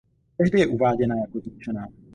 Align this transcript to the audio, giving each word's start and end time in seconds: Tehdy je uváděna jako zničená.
Tehdy 0.37 0.59
je 0.59 0.67
uváděna 0.67 1.15
jako 1.15 1.39
zničená. 1.39 1.87